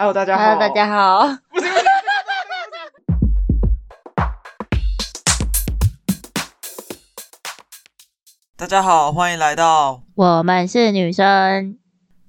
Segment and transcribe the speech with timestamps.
[0.00, 0.44] Hello，大家好。
[0.44, 1.26] Hello，大家好。
[8.56, 11.76] 大家好，欢迎来到我们是女生。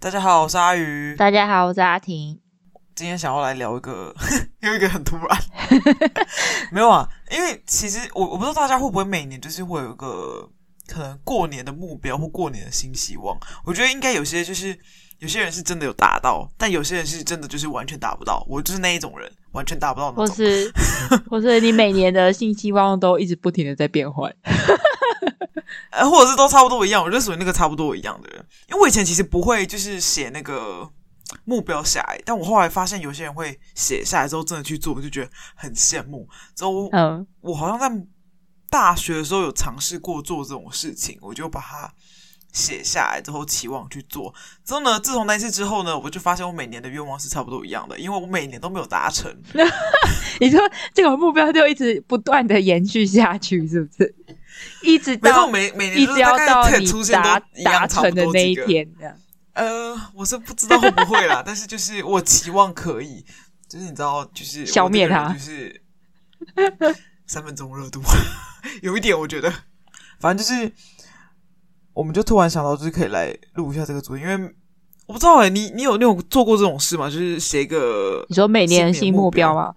[0.02, 1.16] 大家好，我是阿鱼。
[1.16, 2.42] 大家好，我是阿婷。
[2.94, 4.14] 今天想要来聊一个，
[4.60, 5.42] 有一个很突然，
[6.74, 10.52] 没有啊，因为其实我我不知道大家会不会每年就是会有一个
[10.90, 13.38] 可能过年的目标或过年的新希望。
[13.64, 14.78] 我觉得应该有些就是
[15.22, 18.44] 有些人是真的有达到，但有些人是真的就是完全达不到。
[18.50, 20.28] 我就是那一种人，完全达不到那种。
[20.28, 20.74] 或是
[21.30, 24.36] 或是你每年的性期望都一直不停的在变换。
[25.92, 28.44] 呃，或者是都差不多一样，我就属于那个差不多一样的人。
[28.70, 30.90] 因为我以前其实不会就是写那个
[31.46, 36.28] 目标下来，但我后来发现有些人会写下来之后真的去做，我就觉得很羡慕。
[36.56, 37.88] 之后，嗯，我好像在
[38.72, 41.94] 大学的时候有尝试过做这种事情，我就把它
[42.52, 44.34] 写下来之后期望去做。
[44.66, 49.34] 之后呢，自从那次之后呢，我就发现我每年的愿望是差不多一样的，因为我每年都没有达成。
[50.40, 50.60] 你说
[50.94, 54.16] 这个目标就一直不断的延续下去，是不是？
[54.84, 59.16] 一直到每每年都要到你达达成的那一天，这样。
[59.54, 63.26] 呃，我是不知道会不会啦， 但是就是我期望可以，
[63.68, 65.82] 就是你知道，就是消灭它，就是
[67.26, 68.02] 三分钟热度，
[68.82, 69.52] 有一点我觉得，
[70.20, 70.72] 反正就是，
[71.94, 74.36] 我们就突然想到，就是可以来录一下这个主题，因为
[75.08, 77.10] 我不知道哎、欸，你你有你有做过这种事吗？
[77.10, 79.74] 就是写一个你说每年新目标吗？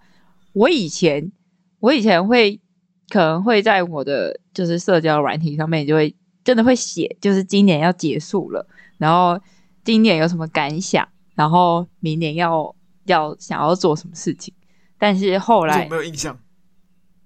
[0.53, 1.31] 我以前
[1.79, 2.59] 我以前会。
[3.07, 6.13] 可能会在我的就是社交软体上面就会
[6.43, 9.39] 真的会写，就是今年要结束了，然后
[9.83, 14.51] 今年有什么感想，然后明年要要想要做什么事情。
[14.97, 16.35] 但是后来没有印象。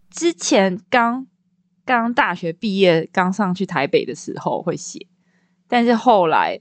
[0.09, 1.25] 之前刚
[1.97, 5.07] 刚大学毕业刚上去台北的时候会写，
[5.67, 6.59] 但是后来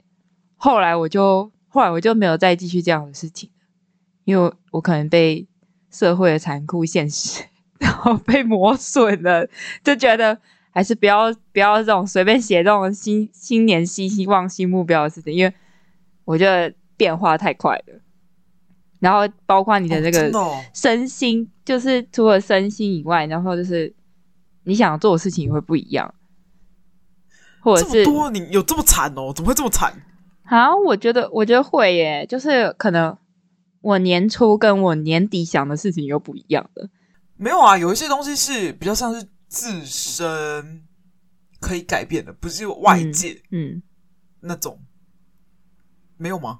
[0.55, 3.49] 后来我就后来我就没有再继续这样的事情，
[4.23, 5.47] 因为我可能被
[5.91, 7.43] 社会的残酷现实。
[7.79, 9.47] 然后被磨损了，
[9.81, 10.37] 就觉得
[10.71, 15.53] 还是不要不要这种随便写这种新新年新希望新目标的事情，因为
[16.25, 18.01] 我觉得变化太快了。
[18.99, 20.29] 然后包括你的这个
[20.73, 23.93] 身心，哦哦、就是除了身心以外，然后就是
[24.63, 26.13] 你想做的事情也会不一样，
[27.61, 29.33] 或者是多你有这么惨哦？
[29.33, 29.93] 怎么会这么惨？
[30.43, 33.17] 好，我觉得我觉得会耶，就是可能
[33.81, 36.89] 我年初跟我年底想的事情又不一样了。
[37.37, 40.83] 没有啊，有一些东西是比较像是自身
[41.59, 43.83] 可以改变的，不是外界，嗯，嗯
[44.41, 44.79] 那种
[46.17, 46.59] 没有吗？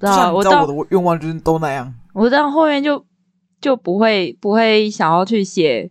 [0.00, 3.06] 知道我的愿望就是都那样，我这样后面就
[3.60, 5.90] 就不会不会想要去写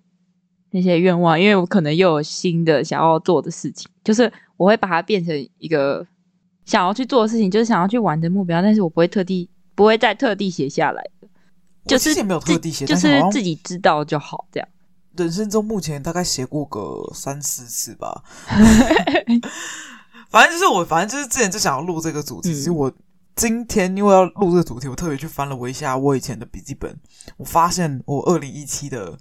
[0.73, 6.05] 那些愿望，因为我可能又有新的想要做的事情，就是我会把它变成一个
[6.65, 11.01] 想要去做的事情，就是想要去玩的目标，但是我不会特地不会再特地写下来。
[11.85, 14.47] 就是也没有特地写，就是自己知道就好。
[14.51, 14.67] 这样，
[15.17, 18.23] 人生中目前大概写过个三四次吧。
[20.31, 22.49] 反正就是我，反正就是之前就想要录这个主题。
[22.49, 22.91] 嗯、其实我
[23.35, 26.95] 今天因为要录这个主题，我特别去翻了我一下我以前的笔记本，
[27.35, 29.17] 我发现我二零一七的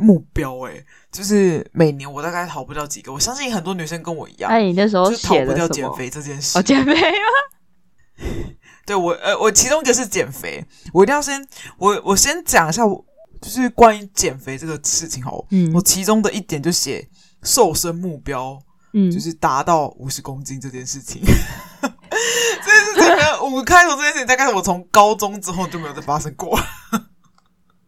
[0.00, 3.12] 目标、欸，诶、嗯、就是每年我大概逃不掉几个。
[3.12, 6.58] 我相信很多女生跟我一样，哎，你那时候逃不掉减肥这件事。
[6.58, 8.26] 哦，减肥吗？
[8.86, 11.46] 对我，呃，我其中一个是减肥，我一定要先，
[11.78, 13.04] 我我先讲一下，我
[13.40, 17.08] 就是关于减肥这个事情好，嗯，我其中的一点就写
[17.42, 18.58] 瘦身目标，
[18.92, 21.22] 嗯，就是达到五十公斤这件事情，
[21.80, 26.58] 这件事情我开头这件事情，大概是我从高中之后就没有再发生过。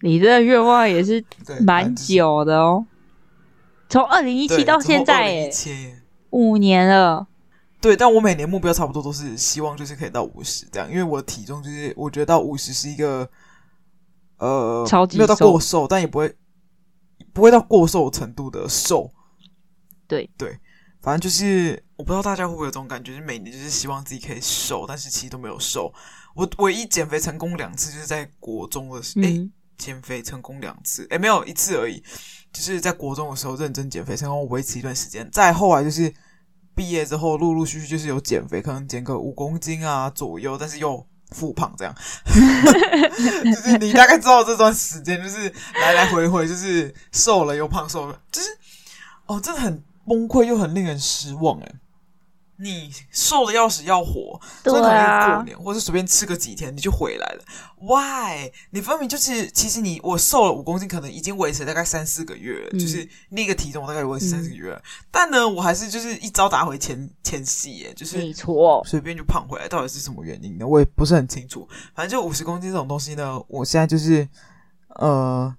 [0.02, 1.24] 你这个愿望也是
[1.60, 2.84] 蛮久的哦，
[3.88, 5.50] 从二零一七到现在，哎，
[6.30, 7.26] 五年了。
[7.80, 13.28] 对，但我每年目标差不多都是希望就是可以到五十这样，因为我的体重就是我觉得到五十是一个
[14.38, 16.32] 呃，超级没有到过瘦，但也不会
[17.32, 19.10] 不会到过瘦程度的瘦。
[20.06, 20.58] 对对，
[21.00, 25.92] 反正就是我不知道大家会不会有这种感觉，就是每年就是希望自己可以瘦，但是其实都没有瘦。
[26.34, 29.26] 我唯一减肥成功两次就是在国中的时候，
[29.82, 32.02] 减肥成功两次，诶，没有一次而已，
[32.52, 36.12] 就是在国中的时候认真减肥成功，维持一段时间，再后来就是。
[36.74, 41.94] 毕业之后，陆陆续续就是有减肥，可能减个五公斤啊左右，但是又复胖这样。
[43.44, 45.52] 就是你大概知道这段时间，就是
[45.82, 48.48] 来来回回，就是瘦了又胖，瘦了，就是
[49.26, 51.74] 哦，真的很崩溃又很令人失望诶。
[52.62, 57.44] 你瘦的要死要活，对啊，所以可能过年或者随便吃个几天你就回来了。
[57.80, 58.52] Why？
[58.70, 64.76] 你分明就是，其实你我瘦了五公斤，可能已经维持大概三四个月了，嗯、就是那个体重大概维持三四个月了。
[64.76, 69.66] 嗯、但呢，我还是就是一招打回前前戏，耶，就是没错，随便就胖回来。
[69.66, 70.64] 到底是什么原因呢？
[70.64, 71.68] 我也不是很清楚。
[71.96, 74.28] 反正就五十公斤这种东西呢，我现在就是
[75.00, 75.52] 呃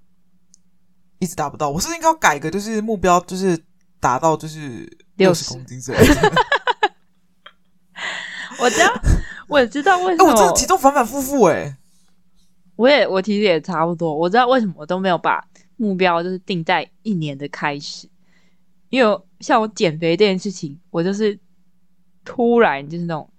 [1.18, 1.68] 一直达不到。
[1.68, 3.62] 我是应该要改个就是目标，就是
[4.00, 6.32] 达到就是六十公斤之类的。
[8.58, 9.02] 我知道，
[9.48, 10.28] 我也知道为什么。
[10.28, 11.76] 欸、我这个体重反反复复哎。
[12.76, 14.12] 我也，我其实也差不多。
[14.12, 15.40] 我知道为什么我都没有把
[15.76, 18.08] 目标就是定在一年的开始，
[18.88, 21.38] 因为像我减肥这件事情，我就是
[22.24, 23.30] 突然就是那种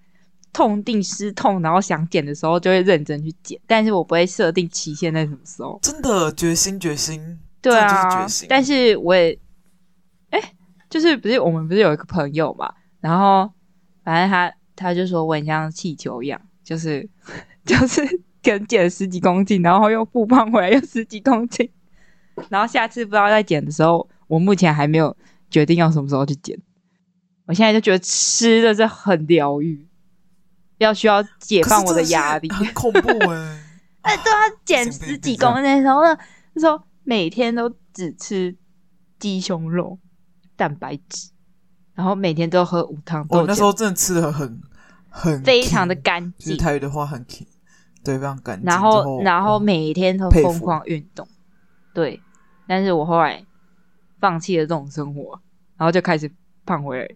[0.53, 5.77] 痛定思痛，然后想减的时候就会认真去减，但是我不会设定期限在什么时候。
[5.81, 8.47] 真的决心，决心，对啊，决心。
[8.49, 9.37] 但是我也，
[10.29, 10.55] 哎、欸，
[10.89, 13.51] 就是不是我们不是有一个朋友嘛，然后
[14.05, 14.53] 反正他。
[14.75, 17.07] 他就说我很像气球一样，就是
[17.65, 18.01] 就是
[18.41, 21.69] 跟减了十几公斤，然后又复胖回来又十几公斤，
[22.49, 25.15] 然后下次不知道再减的时候，我目前还没有
[25.49, 26.59] 决定要什么时候去减。
[27.47, 29.87] 我现在就觉得吃的是很疗愈，
[30.79, 33.61] 要需要解放我的压力，很恐怖哎、欸！
[34.01, 36.17] 哎，对啊，减十几公斤的时候呢，
[36.53, 38.55] 那时候每天都只吃
[39.19, 39.99] 鸡胸肉、
[40.55, 41.29] 蛋白质。
[41.95, 43.41] 然后每天都喝无糖豆浆。
[43.41, 44.61] 我那时候真的吃的很
[45.09, 47.25] 很非常的干净，就是台语的话很
[48.03, 48.65] 对，非常干净。
[48.65, 51.27] 然后然后每天都疯狂运动，
[51.93, 52.21] 对。
[52.67, 53.43] 但是我后来
[54.19, 55.39] 放弃了这种生活，
[55.77, 56.31] 然后就开始
[56.65, 57.07] 胖回来。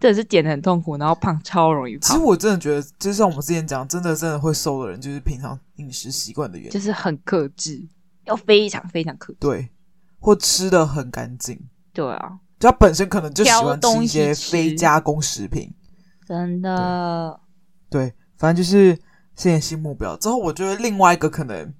[0.00, 2.00] 真的是减的很痛苦，然后胖超容易胖。
[2.02, 7.88] 其实我真的觉得，就像我们之前讲，真的真的会瘦的人，就是平常饮食习惯的原因，就是很克制，
[8.24, 9.70] 要非常非常克制，对，
[10.18, 11.58] 或吃的很干净，
[11.94, 12.38] 对啊。
[12.64, 15.72] 他本身可能就喜欢吃一些非加工食品，
[16.26, 17.40] 真的
[17.90, 18.06] 对。
[18.06, 18.98] 对，反正就是
[19.36, 21.72] 现在新目标之后，我觉得另外一个可能，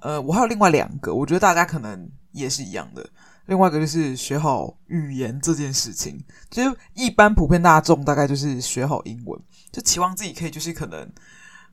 [0.00, 3.04] 呃，我还有另外两个，我觉得大家可能也是一样的。
[3.46, 9.40] 另外一个就是学好语言这件事情，就是一般普遍大众大概就是学好英文，
[9.72, 11.10] 就期望自己可以就是可能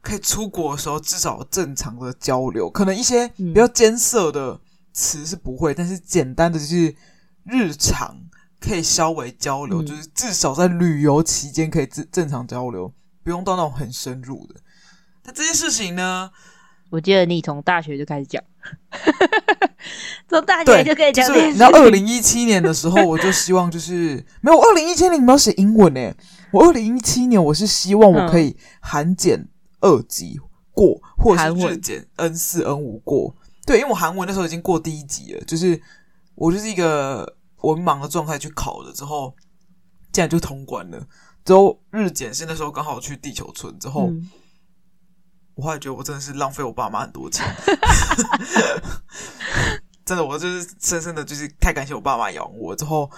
[0.01, 4.57] 可以出国的时候至少正常的交流，可能一些比较艰涩的
[4.93, 6.95] 词是不会，嗯、但是简单的就是
[7.43, 8.17] 日常。
[8.59, 12.91] 可以稍微交流，嗯、就是至少在旅游期间可以正正常交流，
[13.23, 14.55] 不用到那种很深入的。
[15.23, 16.31] 那这件事情呢？
[16.91, 18.41] 我记得你从大学就开始讲，
[20.29, 21.27] 从大学就可以讲。
[21.27, 26.15] 就是然后二零一七年的时候，我就希望就是没有二零一七年你没有写英文诶，
[26.51, 29.47] 我二零一七年我是希望我可以韩检
[29.81, 30.39] 二级
[30.71, 33.35] 过，或者是日检 N 四 N 五过。
[33.65, 35.81] 对，因为我韩文那时候已经过第一级了，就是
[36.35, 37.34] 我就是一个。
[37.73, 39.35] 文盲的状态去考了之后，
[40.11, 41.05] 竟然就通关了。
[41.43, 44.29] 之后日检是那时候刚好去地球村之后，嗯、
[45.55, 47.45] 我后来觉得我真的是浪费我爸妈很多钱。
[50.05, 52.75] 真的，我就是深深的，就是太感谢我爸妈养我。
[52.75, 53.09] 之后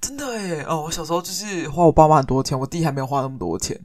[0.00, 3.80] 真的诶哦，我小时候就是花我爸妈很多钱，我弟还没有花那么多钱。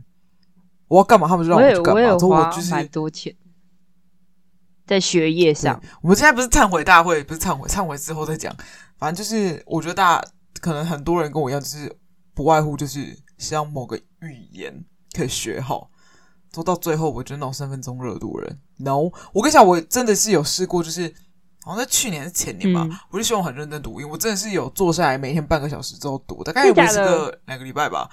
[0.87, 2.17] 我要干嘛，他们就让我去干嘛。
[2.17, 3.35] 之后我就是蛮多钱
[4.85, 5.81] 在学业上。
[6.01, 8.55] 我们现在不是忏悔大会，不是忏悔，忏悔之后再讲。
[9.01, 10.27] 反正就是，我觉得大家
[10.61, 11.91] 可能很多人跟我一样，就是
[12.35, 14.71] 不外乎就是希望某个语言
[15.17, 15.89] 可以学好，
[16.51, 21.11] 做到最后，我觉得那种三分钟热度的人，no，我跟你讲，我真的是有试过，就是
[21.63, 28.07] 好像在去年还是前年吧，嗯、我就希望很认真读英，我真的是有坐下来每天半个小时之后读，大概也维持个两个礼拜吧。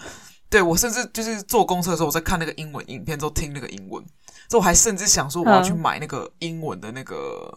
[0.48, 4.02] 对，我甚至就是坐公车的时候，我在看那个英文影片，之后听那个英文，
[4.48, 7.52] 之后我还甚至想说我要去买那个英文的那个，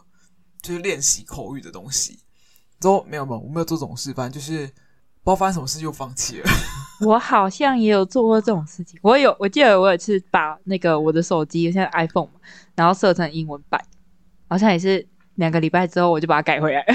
[0.62, 2.20] 就是练习口语的东西。
[2.82, 4.66] 都没有没有，我没有做这种事，反正就是
[5.24, 6.50] 不知道发生什么事就放弃了。
[7.06, 12.34] 我好像也有做过这种事情，我有，我记得我有一次把那个我的手机，现在 iPhone 嘛，
[12.76, 13.82] 然后设成英文版，
[14.48, 16.86] 好像也是两个礼拜之后我就把它改回来。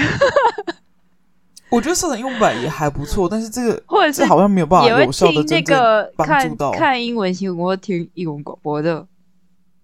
[1.69, 9.05] 我觉得设成英文版也还不错，但是这个或者是好像没有办法有效的那个帮助到看，看英文新闻或听英文广播的，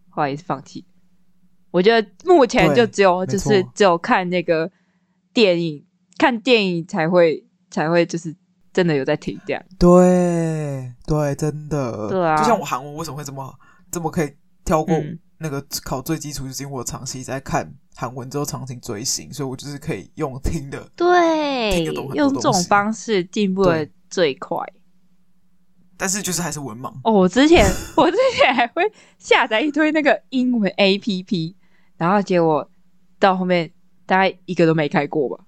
[0.10, 0.86] 后来也是放弃。
[1.72, 4.72] 我觉得目前就只有就是只有看那个
[5.34, 5.86] 电影。
[6.18, 8.36] 看电影才会才会就是
[8.72, 13.54] 真的有在听这样，对对，真的，对啊，就像我韩文为什么会这么
[13.92, 14.34] 这么可以
[14.66, 14.96] 跳过
[15.38, 24.58] 那个考最基础，就是因为我长期在看韩文之后长期追星，所以我就是可以用听的，对，听得懂用这种方式进步的最快。
[25.96, 26.92] 但是就是还是文盲。
[27.04, 27.66] 哦，我之前
[27.96, 28.82] 我之前还会
[29.20, 31.56] 下载一堆那个英文 APP，
[31.98, 32.68] 然后结果
[33.20, 33.72] 到后面
[34.06, 35.46] 大概一个都没开过吧。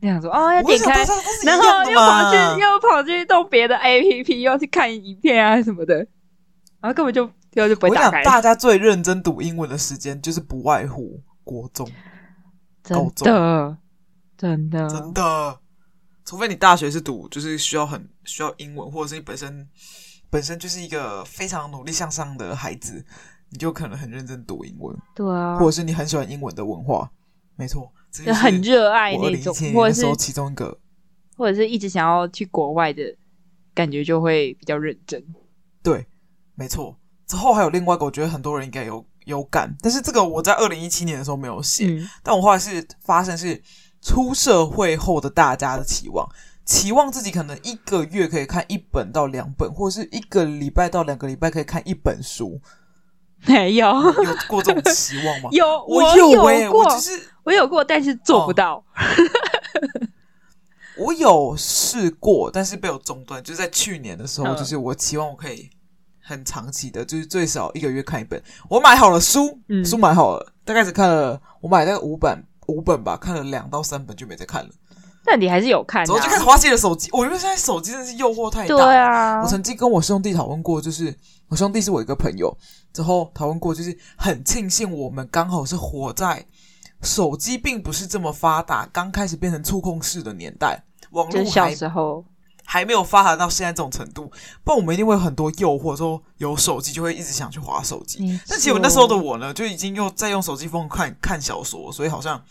[0.00, 1.04] 那样说哦，要点开，
[1.44, 5.96] 然后又跑去又跑去动别的 APP，又去看影片啊什么的，
[6.80, 8.22] 然后根本就就就不会打开。
[8.22, 11.88] 大家最认真读英文的时间，就是不外乎国中、
[12.82, 13.76] 高中，
[14.36, 14.88] 真的。
[14.88, 15.58] 真的，
[16.24, 19.68] 除非你大学是读就是需要很需要英文，或者是你本身
[20.30, 23.04] 本身就是一个非常努力向上的孩子，
[23.50, 24.96] 你就可能很认真读英文。
[25.16, 27.10] 对啊，或者是你很喜欢英文的文化，
[27.56, 27.92] 没错。
[28.10, 30.78] 就很热爱那种，或者是其中一个，
[31.36, 33.02] 或者是一直想要去国外的
[33.74, 35.22] 感觉，就会比较认真。
[35.82, 36.06] 对，
[36.54, 36.96] 没错。
[37.26, 43.62] 之后还有另外一个，我觉得很多人应该有有感，但是这个我在二零一七年的时候没有写，嗯、但我后来是发现是
[44.00, 46.26] 出社会后的大家的期望，
[46.64, 52.60] 期望自己可能一个月可以看一本到两本，或者是一个礼拜到两个礼拜可以看一本书。
[53.46, 55.48] 没有，有过这种期望吗？
[55.52, 57.28] 有，我有哎、欸，我只是。
[57.44, 58.74] 我有过，但是做不到。
[58.74, 58.84] 哦、
[60.98, 63.42] 我有试过，但是被我中断。
[63.42, 65.70] 就是在去年的时候，就是我期望我可以
[66.20, 68.42] 很长期的，就是最少一个月看一本。
[68.68, 74.70] 我买好了书，嗯、书买好了，大概只看了我买大概五本五本吧，看了两到三本就没再看了。
[75.24, 77.08] 但你还是有看、啊，然后就开始滑自己的手机。
[77.12, 78.76] 我觉得现在手机真的是诱惑太大。
[78.76, 81.14] 对啊，我曾经跟我兄弟讨论过，就是
[81.48, 82.56] 我兄弟是我一个朋友，
[82.92, 86.44] 之后讨论过，就是很庆幸我们刚好是活在。
[87.00, 90.82] 手机并不是这么发达，刚开始变成触控式的年代，
[91.12, 92.24] 网络小时候
[92.64, 94.28] 还没有发达到现在这种程度，
[94.64, 98.18] 不然我们一定会有很多诱惑，说有手机就会一直想去滑手机。
[98.24, 102.42] 嗯、但其实我那时候的我呢，就已经又在用手机疯看看小说，所以好像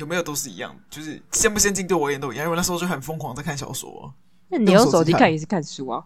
[0.00, 4.12] 有没有都是一样，就是先不先进对我而言都一样，因为那时候就很疯狂在看小说。
[4.48, 6.02] 那你用手机看也是看书啊？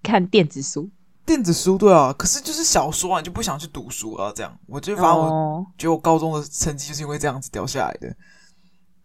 [0.00, 0.88] 看电子书。
[1.26, 4.32] 电子书对啊，可是就是小说啊，你就不想去读书啊？
[4.32, 8.16] 这样，我就反正我觉得我高中的成绩就是因为这样子掉下来的。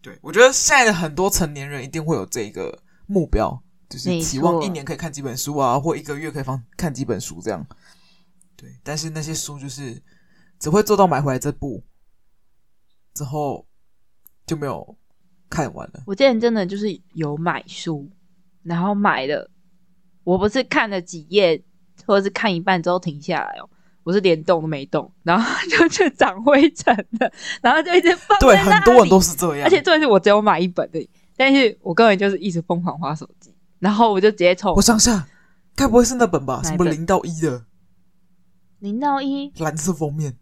[0.00, 7.66] 对，我觉得现在的很多成年人一定会有这个目标，就是期望一年可以看几本书啊，或一个月可以放看几本书这样。
[8.56, 10.00] 对，但是那些书就是
[10.60, 11.82] 只会做到买回来这步，
[13.14, 13.66] 之后
[14.52, 14.96] 就没有
[15.48, 16.02] 看完了。
[16.06, 18.08] 我之前真的就是有买书，
[18.62, 19.50] 然后买了，
[20.24, 21.62] 我不是看了几页。
[22.04, 23.68] 或者是看一半之后停下来哦，
[24.02, 27.30] 我是连动都没动，然后 就去长灰尘了，
[27.62, 28.36] 然后就一直放。
[28.40, 29.64] 对，很多人都是这样。
[29.66, 34.72] 而且重点是我只有买一本的，但是我根本就是一直疯狂花手机，然后我就直接抽。
[34.74, 35.22] 我想想，
[35.76, 36.60] 该不会是那本吧？
[36.64, 37.66] 什么零到一的？
[38.80, 40.36] 零到一，蓝色封面。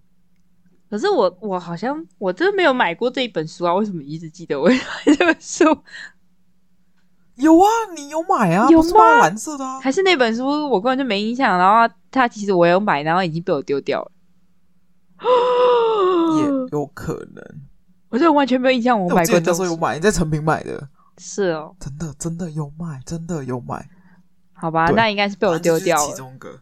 [0.90, 3.72] 可是我我好像我真的没有买过这一本书啊？
[3.74, 5.64] 为什么一直记得我买这本书？
[7.36, 8.68] 有啊，你有买啊？
[8.68, 9.20] 有吗？
[9.20, 9.78] 蓝色的啊？
[9.80, 11.56] 还是那本书我根本就没印象？
[11.56, 14.10] 然后它其实我有买，然后已经被我丢掉了，
[16.38, 16.44] 也
[16.76, 17.44] 有可能。
[18.08, 19.38] 我就完全没有印象，我买过。
[19.38, 20.88] 那时候有买，你在成品买的？
[21.18, 23.88] 是哦，真的真的有买，真的有买。
[24.52, 26.06] 好吧，那应该是被我丢掉了。
[26.10, 26.60] 其中一个。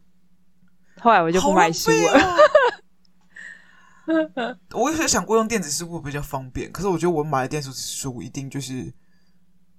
[1.01, 2.37] 后来我就不买书了。
[4.75, 8.93] 我也想过用电子书会比较方便，可是我觉得我买的电子书一定就是。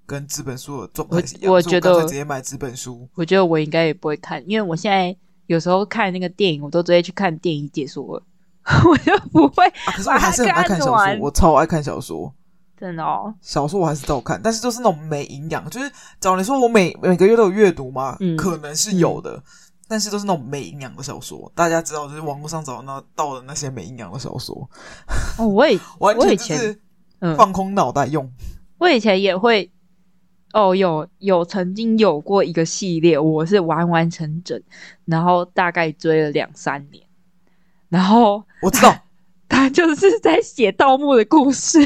[0.09, 3.07] 跟纸本书的状态一样，我觉得我直接买纸本书。
[3.13, 8.23] 我觉得我应该也不会看，因为我现在有时候看那个电影，我都直接去看电影解说了，
[8.89, 9.93] 我就不会、啊。
[9.95, 12.33] 可是我还是很爱看小说，我超爱看小说，
[12.75, 13.31] 真的哦。
[13.39, 18.17] 小说我还是照看，但是就是那种没营养，就是找你说我每每个月都有阅读吗？
[18.19, 19.43] 嗯，可能是有的，嗯、
[19.89, 21.51] 但是都是那种没营养的小说。
[21.53, 24.69] 大家知道，就是网络上找那到的那些没营养的小说。
[25.37, 26.81] 哦，我也 完全就是
[27.35, 28.31] 放空脑袋用。
[28.77, 29.69] 我以前也会。
[30.51, 34.59] 哦，有有曾经有过一个系列，我是完完整整，
[35.05, 37.03] 然后大概追了两三年，
[37.87, 38.91] 然后我知道
[39.47, 41.79] 他就是在写盗墓的故事，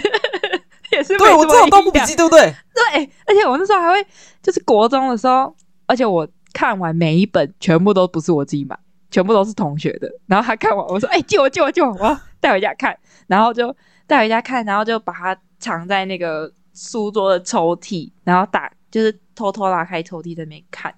[0.93, 2.39] 也是对，我知道盗墓笔记，对不对？
[2.74, 4.07] 对，而且我那时候还会
[4.41, 5.53] 就是国中的时候，
[5.86, 8.77] 而且我看完每一本全部都不是我自己买，
[9.12, 13.75] 全部都是同学的，然后他看完我说：“哎、欸，借我，借我，借我，我要带回家看。”然后就
[14.07, 16.53] 带回家看，然后就把它藏在那个。
[16.75, 20.91] 书桌的抽屉，然后打就是偷偷拉开抽屉在那边看，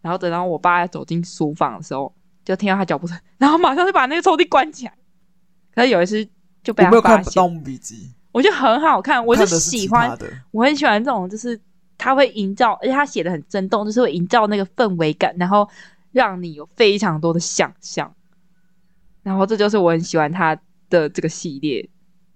[0.00, 2.12] 然后等到我爸走进书房的时候，
[2.44, 4.92] 就听到他脚步声，然后马上就把那个抽屉关起来。
[5.72, 6.28] 可是有一次
[6.64, 7.32] 就被他发现。
[7.34, 10.10] 盗墓笔记，我觉得很好看，我就喜欢，
[10.50, 11.56] 我很喜欢这种，就是
[11.98, 15.68] 他会营造，而且他写的很生动，就是会营造那个氛围感，然后
[16.12, 18.14] 让你有非常多的想象。
[19.22, 20.58] 然后这就是我很喜欢他
[20.90, 21.88] 的这个系列。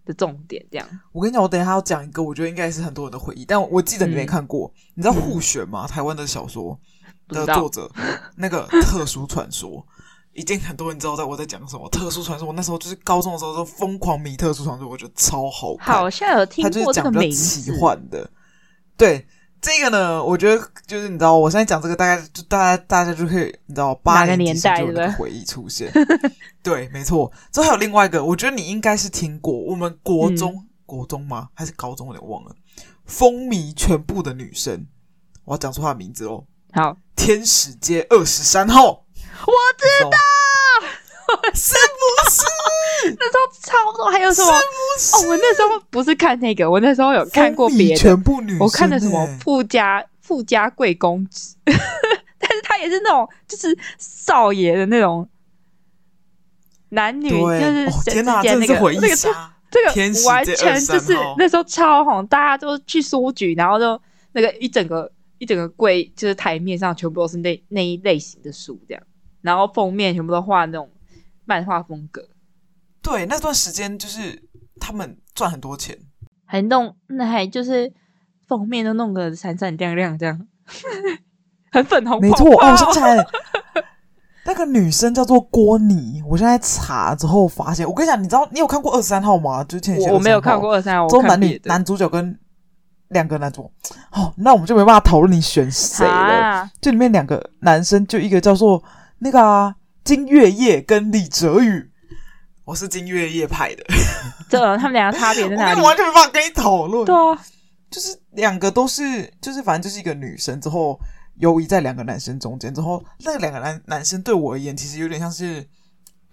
[0.07, 5.87] 的重点这样，我跟你讲，我等一下要讲一个，我觉得应该是很多人的回忆，但我记得你没看过，嗯、你知道互选吗？
[5.87, 6.77] 台湾的小说
[7.29, 7.89] 的作者，
[8.35, 9.87] 那个特殊传说，
[10.33, 12.49] 一定很多人知道在我在讲什么特殊传说。
[12.49, 15.95] 我那时候就是高中的时候就疯狂迷特殊传说，我觉得超好看。
[15.95, 18.29] 好像有听过这个名字，奇幻的。
[18.97, 19.27] 对
[19.61, 25.93] 这个呢，我觉得就是你知道，我现在讲这个，大概就大家大家就可以你知道八年级就有那个回忆出现。
[26.63, 27.31] 对，没错。
[27.53, 31.49] 之后还有另外一个，我觉得你应该是听过，我们国中、嗯、国中吗？
[31.55, 32.07] 还是高中？
[32.09, 32.55] 有点忘了。
[33.05, 34.87] 风靡全部的女生，
[35.45, 36.45] 我要讲出她的名字哦。
[36.73, 39.05] 好，天使街二十三号，
[39.47, 40.17] 我知道，
[41.53, 42.43] 是不是？
[43.05, 44.51] 那时候超多还有什么？
[44.51, 55.29] 哦，我那时候不是看那个，我那时候有看过别的，全部女生，我看的什么富家富家贵公子， 但是他也是那种就是少爷的那种
[56.91, 59.55] 男女，就是天哪，真的是回忆杀。
[59.71, 64.01] 这个完全就是那时候超红，大家都去书局，然后就
[64.33, 69.03] 那个一整个一整个柜，就是台面上全部都是那那一类型的书，这样，
[69.43, 70.91] 然后封面全部都画那种
[71.45, 72.29] 漫画风格。
[73.03, 74.43] 对，那段时间就是
[74.81, 75.97] 他们赚很多钱，
[76.45, 77.93] 还弄那还就是
[78.47, 80.39] 封面都弄个闪闪亮亮，这样
[81.73, 82.21] 很粉红泡泡。
[82.21, 83.27] 没错，哦，我想起来。
[84.47, 89.63] 那个女生叫做郭妮，我现在查之后发现，我跟你讲，你知道你有看过二十三号吗？
[89.65, 92.37] 就是前几天我没有看过二十三号，之后男女男主角跟
[93.09, 93.71] 两个男主，
[94.13, 96.13] 哦，那我们就没办法讨论你选谁了。
[96.13, 98.83] 啊、就里面两个男生，就一个叫做
[99.19, 101.90] 那个、啊、金月夜跟李哲宇，
[102.71, 103.85] 我是金月夜派的。
[104.49, 105.81] 这他们两个差别在哪里？
[105.81, 107.05] 我完全没办法跟你讨论。
[107.05, 107.45] 对啊，
[107.91, 110.99] 就是两个都是，就是反正就是一个女生之后。
[111.37, 115.67] 游移在两个男生中间之后，那两个男男生对我而言，其实有点像是，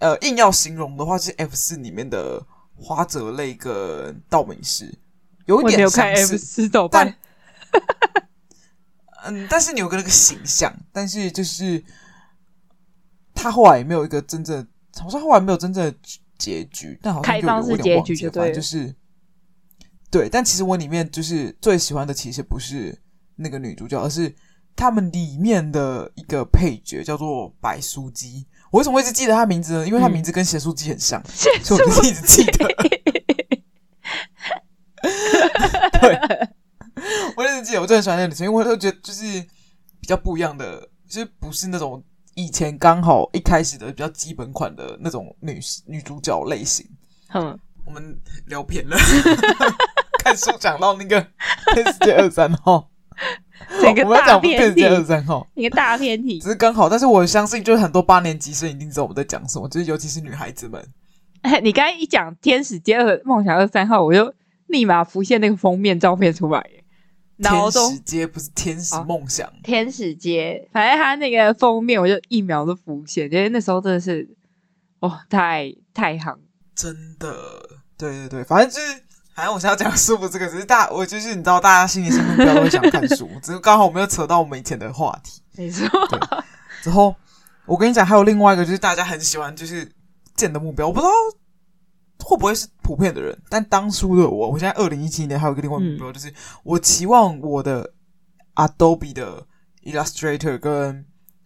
[0.00, 2.44] 呃，硬要形容的话，是 F 四里面的
[2.76, 4.84] 花泽类跟道明寺，
[5.46, 7.14] 有一点像是 F 四豆瓣，
[9.24, 11.82] 嗯，但是你有个那个形象，但是就是
[13.34, 14.68] 他后来也没有一个真正，
[15.00, 15.94] 好像后来没有真正的
[16.38, 18.94] 结局，但好像就有有点忘记了，反正就是
[20.10, 22.98] 对，但其实我里面就是最喜欢的，其实不是
[23.36, 24.34] 那个女主角，而是。
[24.80, 29.84] 他们里面的一个配角叫做白书姬，我为什么会一直记得他名字呢？
[29.84, 32.68] 因为他名字跟咸酥鸡很像，嗯、所以我就一直记得。
[36.00, 36.16] 对，
[37.36, 39.24] 我一直记得，我真的很喜欢那个女生，因为我都觉得就是
[40.00, 42.00] 比较不一样的，就是不是那种
[42.38, 46.86] 以前刚好一开始的比较基本款的那种女女主角类型。
[47.34, 48.16] 嗯，我们
[48.46, 48.96] 聊偏了，
[50.22, 51.20] 看书讲到那个
[51.74, 52.88] 天使街二十三号。
[53.80, 56.88] 整个大偏题，二三号，一个大偏题，只是刚好。
[56.88, 60.80] 但是我相信，就是很多八年级生一定知道我们在讲什么，就是尤其是女孩子们。
[61.42, 64.32] 哎， 你刚才一讲《天使街二梦想二三号》，我就
[64.68, 66.64] 立马浮现那个封面照片出来。
[67.38, 74.28] 天使街不是天使梦想，天使街，反正他那个封面，我就一秒都浮现，因为那时候真的是，
[75.00, 76.38] 哦，太太行，
[76.74, 77.34] 真的，
[77.96, 79.02] 对对对，反正就是。
[79.34, 85.40] 反正我现在要讲书不这个，只是大我就是你知道，大家心里是目标都会想看书，只是刚好我们又扯到我们以前的话题。
[85.56, 85.88] 没错。
[86.82, 87.14] 之后
[87.64, 89.88] 我跟你讲，还有另外一个，就是大家很喜欢就是
[90.34, 91.12] 建的目标，我不知道
[92.24, 97.92] 会不会是普遍的人，但当初的我，我现在二零一七年还有一个另外目标，嗯、就是我期望我的
[98.54, 99.46] Adobe 的
[99.84, 101.04] Illustrator 跟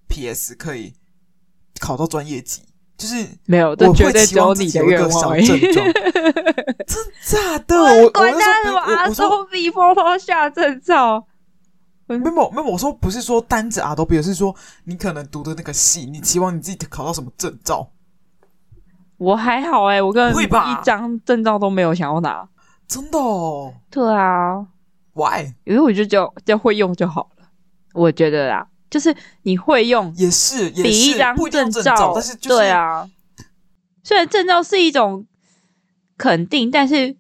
[0.08, 0.94] PS 可以
[1.80, 2.62] 考到专业级。
[2.98, 5.84] 就是没有，我会期望自己有一个小症状，
[6.86, 7.76] 真假的？
[7.76, 11.26] 我我那时候我说 Adobe 下证照，
[12.06, 14.54] 没有没有，我说不是说单指 Adobe，而是说
[14.84, 17.90] 你可能读的那个系，你期望你自己考到什么证照？
[19.22, 20.46] 我还好哎、欸，我跟一
[20.82, 22.48] 张证照都没有想要拿，
[22.88, 23.72] 真的哦？
[23.88, 24.66] 对啊
[25.14, 25.46] ，Why？
[25.62, 27.46] 因为我就就就会用就好了，
[27.94, 28.66] 我觉得啦。
[28.90, 33.08] 就是你会用也是比一张证照，但是对啊，
[34.02, 35.24] 虽然证照是一种
[36.18, 37.16] 肯定，但是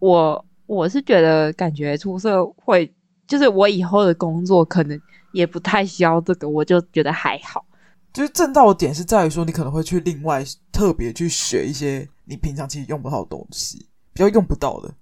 [0.00, 2.94] 我我是觉得感觉出社会，
[3.26, 5.00] 就是我以后的工作可能
[5.32, 7.64] 也不太需要这个，我就觉得还好。
[8.14, 14.94] 就是证照的点是在于说，你可能会去另外特别去学一些你平常其实用不到的东西，比较用不到的。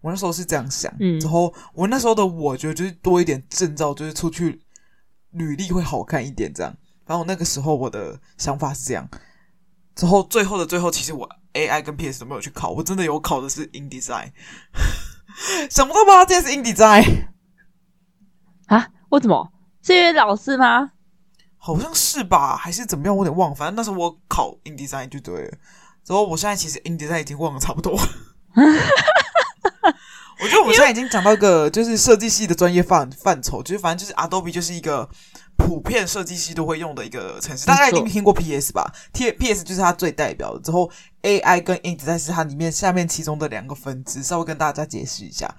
[0.00, 4.62] 我那时候是这样想，嗯，之后我那时候的我觉得就是多一点证照，就是出去。
[5.36, 6.72] 履历会好看一点，这样。
[7.04, 9.08] 然后那个时候我的想法是这样。
[9.96, 14.30] 之后最后的最后，其实我 AI 跟 PS 都没有去考，我真的有考的是 InDesign。
[15.68, 16.24] 想不到吧？
[16.24, 17.26] 这是 InDesign
[18.66, 18.86] 啊？
[19.08, 19.52] 为什么？
[19.82, 20.92] 是因为老师吗？
[21.66, 22.54] 好像是吧？
[22.54, 23.16] 还是怎么样？
[23.16, 23.54] 我有点忘。
[23.54, 25.52] 反正那时候我考 InDesign 就对了。
[26.04, 27.92] 之后我现在其实 InDesign 已经忘了差不多。
[30.40, 35.08] 我觉得我们现在已经讲到一个就是设计系的专业范范畴，就是反正就是 Adobe 就是一个
[35.56, 37.64] 普遍设计系都会用的一个程式。
[37.64, 40.60] 大家一定听过 PS 吧？T PS 就是它最代表的。
[40.60, 40.90] 之后
[41.22, 45.56] AI 跟 InDesign 是它里面下面其中的两个分支，稍微跟大家解释一下。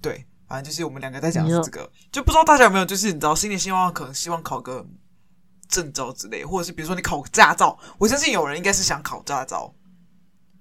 [0.00, 4.86] 对，反正就是我们两个在讲是这个，就不知道大家有没有就是你知道新年希望可能希望考个
[5.68, 9.74] 证照之类，或者是比如说你考驾照，我相信有人应该是想考驾照，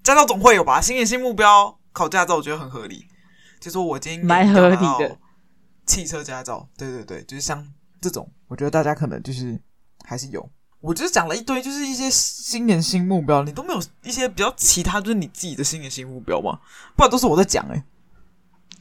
[0.03, 0.81] 驾照总会有吧？
[0.81, 3.05] 新年新目标考驾照，我觉得很合理。
[3.59, 5.17] 就说我今天蛮合理的。
[5.85, 7.67] 汽车驾照，对对对，就是像
[7.99, 9.61] 这种，我觉得大家可能就是
[10.05, 10.49] 还是有。
[10.79, 16.57] 我就是讲了一堆，就是一些新年新目标，你都没有一些比较其他，就是你自己的新年新目标吗？
[16.95, 17.83] 不然都是我在讲哎、欸。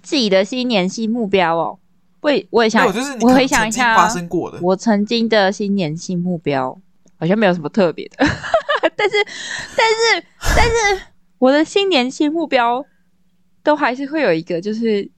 [0.00, 1.80] 自己的新年新目标哦，
[2.22, 4.58] 我也我也想，我就是你可能曾经发生过的。
[4.62, 6.80] 我曾经的新年新目标
[7.18, 8.16] 好像没有什么特别的，
[8.96, 9.16] 但是
[9.76, 11.02] 但是但是
[11.38, 12.82] 我的新年新目标
[13.62, 15.11] 都还是会有一个，就是。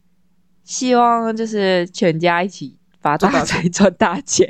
[0.67, 4.49] 希望就是全家一起发大财、赚大钱，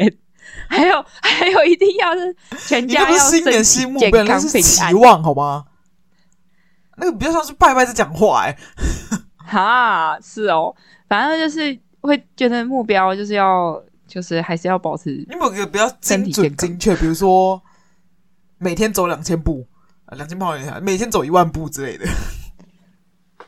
[0.68, 2.36] 还有还有一定要是
[2.68, 3.50] 全家要身体
[3.98, 4.62] 健康、平安。
[4.62, 5.64] 期望好吗？
[6.98, 8.58] 那个比较像是拜拜在讲话哎、欸。
[9.44, 10.72] 哈，是哦，
[11.08, 11.76] 反正就是
[12.08, 15.10] 会觉得目标就是要就是还是要保持。
[15.10, 16.94] 你有没有个比较精准精确？
[16.96, 17.62] 比如说
[18.58, 19.66] 每天走两千步
[20.06, 22.06] 啊，两千步好像每天走一万步之类的。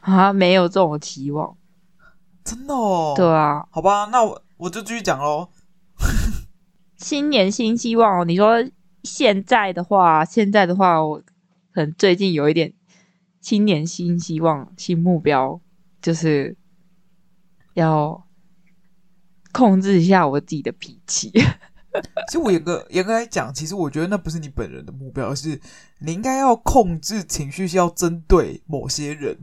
[0.00, 1.56] 啊，没有这种期望。
[2.44, 5.48] 真的哦，对啊，好吧，那我我就继续讲喽。
[6.96, 8.64] 新年新希望哦，你说
[9.02, 11.18] 现在的话，现在的话，我
[11.72, 12.72] 可能最近有一点
[13.40, 15.60] 新年新希望、新目标，
[16.00, 16.56] 就是
[17.74, 18.25] 要
[19.56, 21.32] 控制一下我自己的脾气。
[22.28, 25.58] 其实我严格严格来讲，其实我觉得那不是你本人的目标，而是
[26.00, 29.34] 你应该要控制情绪，是要针对某些人。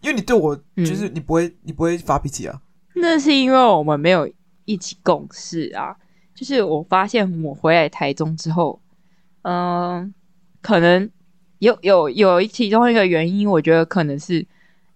[0.00, 2.60] 因为你对我就是你不会，嗯、你不会发脾气啊。
[2.94, 4.30] 那是因为我们没有
[4.66, 5.96] 一起共事啊。
[6.32, 8.80] 就是我发现我回来台中之后，
[9.42, 10.14] 嗯、呃，
[10.60, 11.10] 可能
[11.58, 14.46] 有有有其中一个原因，我觉得可能是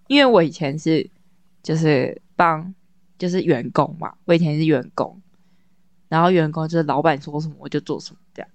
[0.07, 1.09] 因为我以前是
[1.61, 2.73] 就是帮
[3.19, 5.21] 就是员工嘛，我以前是员工，
[6.07, 8.49] 然后员工就是老板说什么我就做什么这样。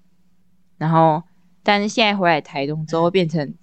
[0.78, 1.22] 然后，
[1.62, 3.54] 但是现在回来台中之后，变成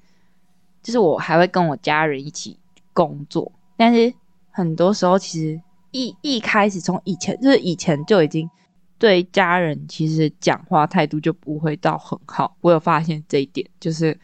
[0.81, 2.57] 就是我还会跟我家人一起。
[2.93, 4.13] 工作，但是
[4.49, 5.61] 很多时候其实
[5.91, 8.49] 一一开始从以前就是以前就已经
[8.97, 14.19] 对家人其实讲话态度就不会到很好，我有发现这一点，就是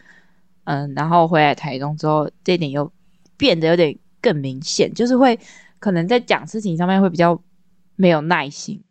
[0.66, 2.92] 嗯，然后回来台中之后，这一点又
[3.38, 5.40] 变得有点更明显，就是会
[5.80, 7.42] 可能在讲事情上面会比较
[7.96, 8.84] 没有耐心，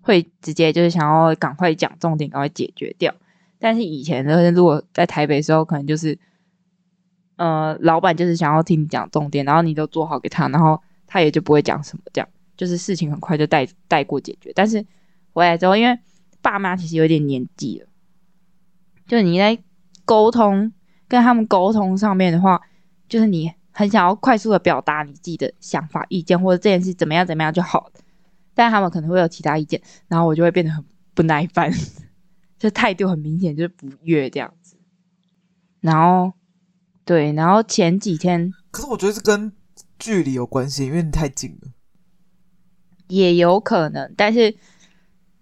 [0.00, 3.14] 会直接就是想要赶快讲重点，赶快解决掉。
[3.58, 6.18] 但是以前的，如果在台北的时候，可能就是。
[7.36, 14.52] 呃，老板就是想要听你讲重点，然后你都做好给他，然后他也就不会讲什么，这样就是事情很快就带带过解决。
[14.54, 14.86] 但是
[15.32, 15.98] 回来之后，因为
[16.40, 17.88] 爸妈其实有点年纪了，
[19.08, 19.58] 就是你在
[20.04, 20.72] 沟通
[21.08, 22.60] 跟他们沟通上面的话，
[23.08, 27.90] 就是你很想要快速的表达你自己的想法、意见，或者这件事怎么样怎么样就好，
[28.54, 30.82] 但他们可能会有其他意见，然后我就会变得很
[31.12, 31.70] 不耐烦，
[32.58, 34.76] 就态度很明显就是不悦这样子，
[35.80, 36.32] 然后。
[37.06, 39.52] 对，然后前几天，可是我觉得是跟
[39.98, 41.68] 距离有关系，因为你太近了，
[43.08, 44.10] 也有可能。
[44.16, 44.56] 但是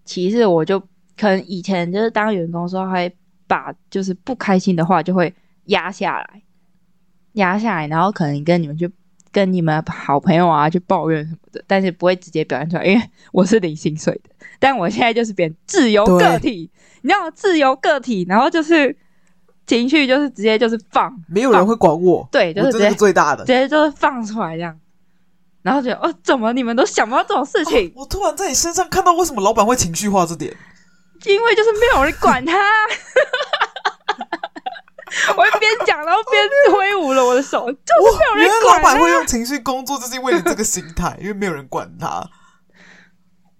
[0.04, 0.80] 其实我就
[1.16, 3.16] 可能以前就是当员工的时候，会
[3.46, 5.32] 把就是不开心的话就会
[5.66, 6.42] 压下来，
[7.34, 8.90] 压下来，然后可能跟你们去
[9.30, 14.30] 跟你们好朋友啊去抱怨什么的，但是不会直接表现出来，因为我是领薪水的。
[14.58, 16.70] 但我现在就是变自由个体，
[17.02, 18.96] 你知道自由个体，然后就是。
[19.64, 22.28] 情绪就是直接就是放，没有人会管我。
[22.32, 24.76] 对，就是直接是最大的，直接就是放出来这样。
[25.62, 27.88] 然后觉得哦，怎么你们都想不到这种事情？
[27.90, 30.52] 哦，我突然在你身上看到为什么老板会情绪化这点，
[31.26, 32.58] 因为就是没有人管他。
[35.36, 36.42] 我一边讲，然后边
[36.74, 38.88] 挥舞了我的手，就是没有人管他。
[38.88, 42.28] 老板会用情绪工作，就是因为你这个心态，因为没有人管他。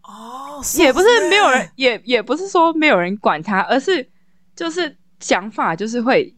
[0.02, 4.08] 哦，也不是没有人，也也不是说没有人管他，而是
[4.56, 4.96] 就是。
[5.22, 6.34] 想法就是会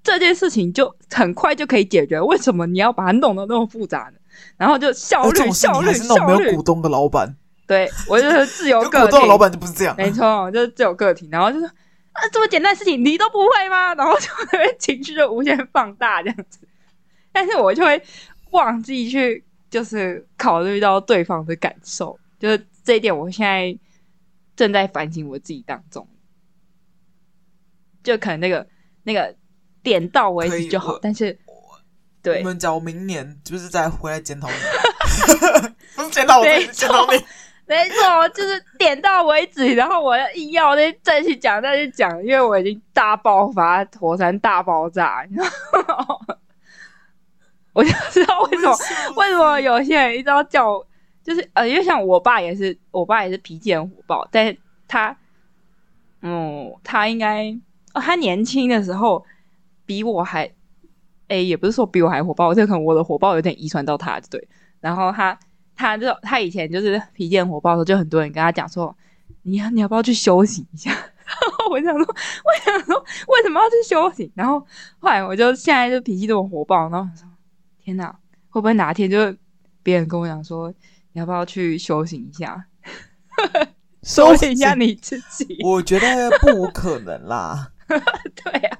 [0.00, 4.20] 这件事情就很快就可以解决，为什么你要把它弄得那么复杂呢？
[4.56, 6.44] 然后就效率，效率，效率。
[6.44, 7.34] 没有股东的老板，
[7.66, 9.04] 对我就是自由个体。
[9.06, 11.28] 股东的老板就不是这样，没错，就是自由个体。
[11.32, 11.68] 然后就说
[12.18, 13.94] 啊，这么简单的事情你都不会吗？
[13.94, 14.28] 然后就
[14.78, 16.60] 情绪就无限放大这样子。
[17.32, 18.02] 但是我就会
[18.50, 23.78] 忘记去，就是考虑到对方的感受，就是这一点，我现在
[24.56, 26.08] 正在反省我自己当中。
[28.02, 28.66] 就可能那个
[29.02, 29.34] 那个
[29.82, 31.38] 点到为止就好，但是
[32.22, 34.54] 对，我们讲，我明年就是再回来检讨你，
[35.94, 37.22] 不是检讨我，检讨你。
[37.68, 39.74] 没错，就是点到为止。
[39.74, 46.34] 然后我要硬要再再去讲，再去讲，因为我已经大爆发，火山大爆炸，你知道吗？
[47.74, 48.74] 我就知道为什么
[49.16, 50.82] 为什么有些人一直要叫，
[51.22, 55.14] 就是呃，因为像我爸也是，我爸也是脾气很火爆，但是他，
[56.22, 57.54] 嗯，他应该
[57.92, 59.22] 哦，他年轻的时候
[59.84, 60.44] 比我还，
[61.28, 64.48] 诶、欸，也不是说比我还火爆，这可能我的火爆有点遗传到他，对。
[64.80, 65.38] 然后他。
[65.78, 68.94] 他就他以前就是脾气很火爆的时候，就很多人跟他讲说
[69.42, 70.90] ：“你要你要不要去修行一下？”
[71.70, 72.96] 我想说，我想说，
[73.28, 74.30] 为什么要去修行？
[74.34, 74.58] 然后
[74.98, 77.28] 后来我就现在就脾气这么火爆，然后说
[77.80, 78.10] ：“天哪，
[78.50, 79.32] 会不会哪天就
[79.82, 80.70] 别人跟我讲说，
[81.12, 82.66] 你要不要去修行一下？
[84.02, 87.70] 修行一下你自己？”我觉得不可能啦。
[87.88, 88.78] 对啊，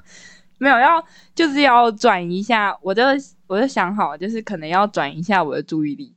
[0.58, 3.02] 没有要就是要转移一下，我就
[3.46, 6.14] 我就想好，就是可能要转移一下我的注意力。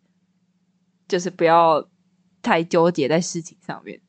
[1.12, 1.86] 就是不要
[2.42, 4.00] 太纠结在事情上面，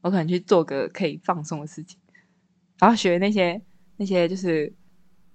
[0.00, 1.98] 我可能去做个可以放松的事情，
[2.78, 3.60] 然后学那些
[3.98, 4.72] 那些就是，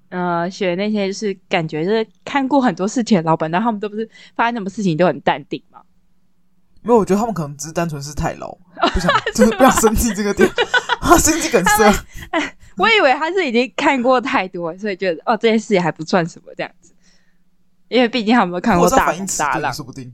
[0.09, 5.83] 呃，学那些就是感觉就是看过很多事情的老板，然后他们都不是发生什么事情都很淡定嘛？
[6.81, 8.57] 没有，我觉得他们可能只是单纯是太老，
[8.91, 10.49] 不想就是不要生气这个点，
[10.99, 11.93] 他心肌梗塞。
[12.77, 16.91] 我以为他是已经看过太多，所以觉得哦这件事也还不算什么这样子，
[17.89, 20.11] 因为毕竟他们都看过大风大浪，说不定。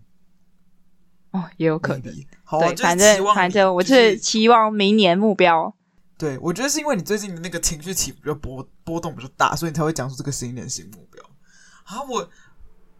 [1.31, 2.25] 哦，也有可能。
[2.43, 5.73] 好，对，反正反正我是期望明年目标。
[6.17, 11.23] 对，我觉得是因为你最近的那个情绪起伏比较波波动比较大，所以你才会讲出这个新年新目标
[11.83, 12.01] 啊。
[12.09, 12.29] 我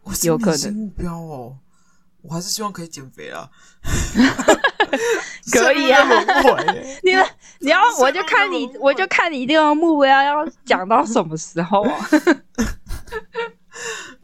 [0.04, 1.58] 我新年新目标哦，
[2.22, 3.50] 我还是希望可以减肥啊。
[5.52, 6.04] 可以啊，
[7.04, 7.26] 你们
[7.60, 12.08] 你要我就看你，我就看你这个目标要讲到什么时候啊。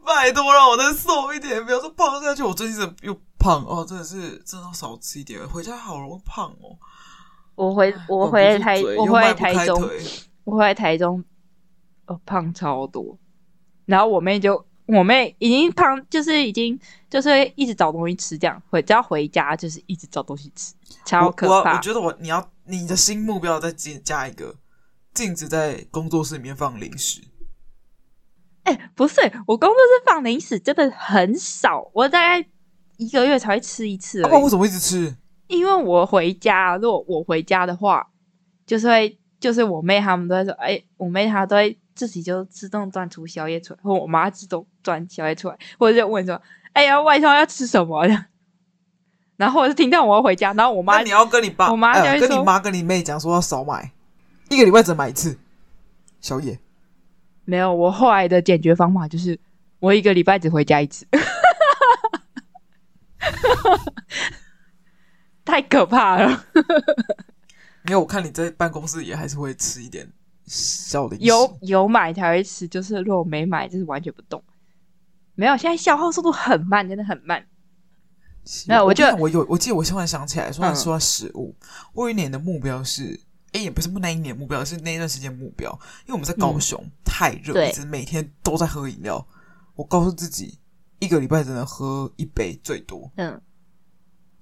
[0.04, 2.42] 拜托让我再瘦一点，不要说胖下去。
[2.42, 3.84] 我最近怎么又胖哦？
[3.86, 5.46] 真的是真的要少吃一点。
[5.46, 6.78] 回家好容易胖哦。
[7.54, 9.90] 我回我回台我回台中，
[10.44, 11.22] 我回台中，
[12.06, 13.18] 哦，胖超多。
[13.84, 16.80] 然后我妹就我妹已经胖，就是已经
[17.10, 20.72] 就是一直找东西吃，这样回只要回家就是一直找东西吃，
[21.04, 21.72] 超可怕。
[21.72, 24.54] 我，我觉得我你要你的新目标再加加一个，
[25.12, 27.20] 禁止在工作室里面放零食。
[28.62, 32.48] 哎、欸，不是，我工作室放零食真的很少，我大概
[32.96, 34.20] 一个月才会吃一次。
[34.20, 35.14] 那为什么一直吃？
[35.46, 38.06] 因为我回家，如果我回家的话，
[38.66, 46.40] 就是会，就是我妹他们都会说，哎、欸，我妹她都会自己就自动端出宵夜出来，或我妈自动端宵夜出来，或者就问说，
[46.72, 48.06] 哎呀，晚上要吃什么？
[49.36, 53.92] 然后我就听到我要回家，然后我妈，你要跟你爸，我妈就会、呃、跟你妈跟你妹讲说要少买，
[54.48, 55.36] 一个礼拜只买一次
[56.20, 56.58] 宵夜。
[57.44, 59.38] 没有，我后来的解决方法就是，
[59.80, 61.06] 我一个礼拜只回家一次，
[65.44, 66.44] 太可怕了。
[67.82, 70.10] 没有，我看你在办公室也还是会吃一点
[70.46, 71.24] 小零食。
[71.24, 74.42] 有有买才会吃，就是如果没买，就是完全不动。
[75.34, 77.44] 没有，现在消耗速度很慢，真的很慢。
[78.66, 83.20] 没有我就我有，我记得我突然想起来，说说食物，嗯、我有一年的目标是。
[83.52, 85.70] 哎，也不是那一年目标，是那一段时间目标。
[86.06, 89.24] 因为我们在高雄、嗯、太热，一直每天都在喝饮料。
[89.76, 90.58] 我告诉自己，
[91.04, 93.40] 一个礼拜只能喝一杯最多，嗯，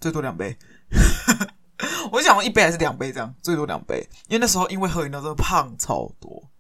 [0.01, 0.57] 最多两杯。
[2.13, 4.07] 我想一杯还是两杯这样，最多两杯。
[4.29, 6.51] 因为那时候因为喝饮料真的胖超多，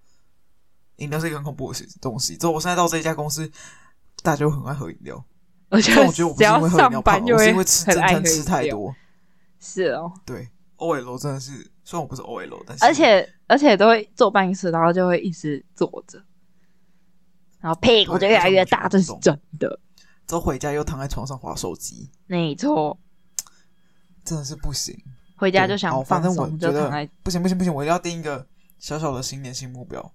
[0.96, 2.36] 饮料是一个很恐怖的东西。
[2.36, 3.50] 之后我现在到这一家公司，
[4.22, 5.22] 大家都很爱喝饮料。
[5.68, 8.94] 而且我觉得我不是因为喝饮料胖，我是因为吃正餐吃太多。
[9.60, 11.70] 是哦，对，OL 真的是。
[11.84, 16.22] 虽然我不是 OL，但是而且而且都会坐办公室，然后就会一直坐着，
[17.60, 19.80] 然后屁股就越来越大，这是真的。
[20.26, 22.98] 之后回家又躺在床上划手机，没错，
[24.24, 24.96] 真的是不行。
[25.36, 28.46] 回家就想放松，反正我觉得不行不行不行，我一定要定一个
[28.78, 30.12] 小小的新年新目标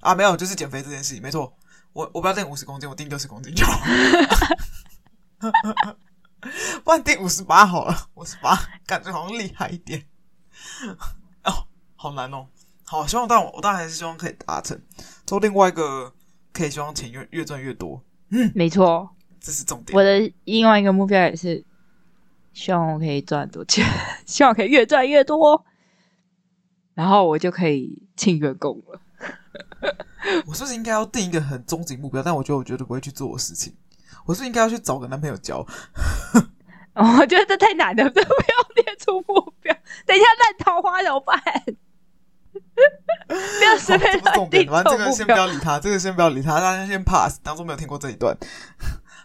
[0.00, 0.14] 啊！
[0.14, 1.56] 没有，就是减肥这件事情，没错。
[1.92, 3.80] 我我不要定五十公斤，我定六十公斤就好。
[6.82, 10.04] 不然定五十八好了，五十八感觉好像厉害一点。
[11.44, 12.48] 哦，好难哦。
[12.82, 14.76] 好，希望但我我当然还是希望可以达成。
[15.24, 16.12] 做另外一个，
[16.52, 18.02] 可以希望钱越越赚越多。
[18.30, 19.08] 嗯，没错，
[19.44, 19.94] 这是重点。
[19.94, 21.62] 我的另外一个目标也是，
[22.54, 23.84] 希望我可以赚多钱，
[24.24, 25.62] 希望我可以越赚越多，
[26.94, 29.00] 然后我就可以请员工了。
[30.46, 32.22] 我是不是应该要定一个很终极目标？
[32.22, 33.76] 但我觉得我绝对不会去做的事情。
[34.24, 35.58] 我是应该要去找个男朋友交。
[36.94, 39.76] 哦，我觉得这太难了，这不要列出目标。
[40.06, 41.38] 等一下烂桃花怎么办？
[43.26, 44.70] 不要随便乱定。
[44.70, 48.36] 完这个先不要理他，这个先不要理他，大家先 pass，当中没有听过这一段。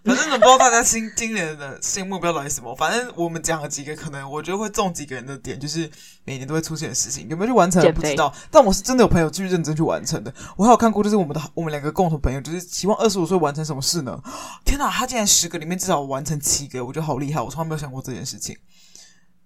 [0.04, 2.74] 反正我不知道大家新今年的新目标到底是什么。
[2.76, 5.90] 反正我们讲了几个，可能我觉得会中几个人的点，就是
[6.24, 8.34] 每年都会出现的事情，有没有去完成不知道。
[8.50, 10.34] 但我是真的有朋友去认真去完成的。
[10.56, 14.18] 我还有看过，就是我们的我们两个共同朋友，就是希望二十五岁完成什么事呢？
[14.64, 17.42] 天哪，他竟然十个里面至少完成七个，我觉得好厉害！
[17.42, 18.58] 我从来没有想过这件事情。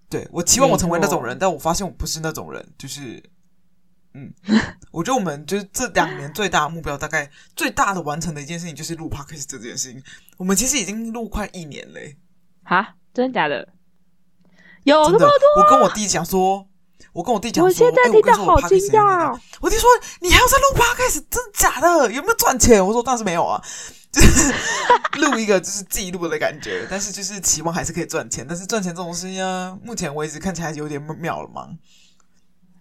[0.09, 3.23] 对，我期望我成为那种人，但我发现我不是那种人，就是。
[4.15, 4.31] 嗯，
[4.91, 10.03] 我觉得我们就是这两年最大的目标，大概最大的完成的一件事情就是录 podcast 这件事情。
[10.37, 12.15] 我们其实已经录快一年嘞，
[12.63, 13.67] 哈，真的假的？
[14.83, 15.29] 有那么多？
[15.63, 16.67] 我跟我弟讲说，
[17.11, 19.39] 我跟我弟讲说，我现在听到好惊讶。
[19.61, 19.89] 我弟说，
[20.21, 21.23] 你还要再录 podcast？
[21.29, 22.11] 真的假的？
[22.11, 22.85] 有没有赚钱？
[22.85, 23.59] 我说当然是没有啊，
[24.11, 24.53] 就是
[25.21, 28.45] 录一个就是记录的感觉，但是就是期望还是可以赚钱。
[28.47, 31.75] 但是赚钱这种事情啊，目前为止看起来有点渺了茫。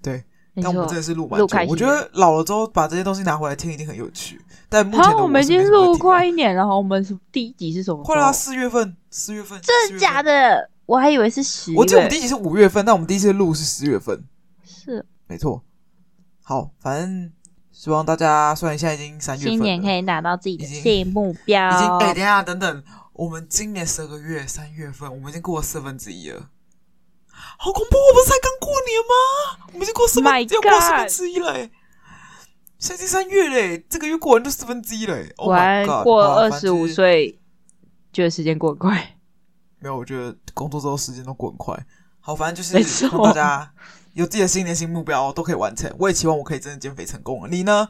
[0.02, 0.24] 对。
[0.54, 4.40] 但我们真的是录完，我觉得老了之后把这些东西拿回来听一定很有趣。
[4.68, 8.02] 但目前我，我们已经录快一年了，然后我们是第一集是什么？
[8.02, 10.68] 快啦，四月份，四月份，真的假的？
[10.84, 11.78] 我还以为是十月。
[11.78, 14.24] 我记得我们第一集是五月份，但我们第一次录是四月份。
[14.62, 15.62] 是，没错。
[16.42, 17.32] 好，反正
[17.70, 21.70] 希望大家，虽然现在已经三月份，今年可以拿到自己的新目标。
[21.70, 22.84] 已经，哎、欸，等一下，等等，
[23.14, 26.48] 我们今年十二个月，三月份，我们已经过了四分之一了。
[27.58, 27.96] 好恐怖！
[27.96, 29.68] 我不是才刚过年吗？
[29.72, 31.68] 我们已经过四分要过四分之一了。
[32.78, 35.16] 现在三月嘞，这个月过完就四分之一了。
[35.36, 37.38] 果然过二十五岁，
[38.12, 39.16] 觉得时间过很快。
[39.78, 41.86] 没有，我觉得工作之后时间都过很快。
[42.20, 43.72] 好，反正就是希望大家
[44.14, 45.92] 有自己的新年新目标都可以完成。
[45.98, 47.48] 我也期望我可以真的减肥成功。
[47.50, 47.88] 你呢？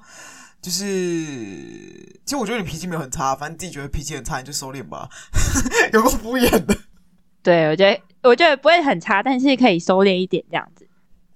[0.61, 5.09] 就是其实我觉得你脾气没有很差，反正自己觉得脾气很差，你就收敛吧。
[5.92, 6.76] 有个敷衍的。
[7.42, 8.00] 对，我觉得。
[8.22, 10.88] 我觉得不会很差，但是可以收敛一点这样子。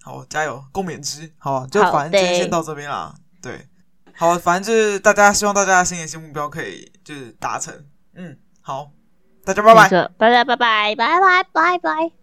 [0.02, 1.30] 好，加油，共勉之。
[1.38, 3.14] 好，就反正今天先到这边啦。
[3.42, 3.66] 对，
[4.14, 7.74] 好，反正就是大家希望大家新年新目标可以就是达成。
[8.14, 8.90] 嗯，好，
[9.44, 12.16] 大家拜拜，大家拜拜，拜拜，拜拜。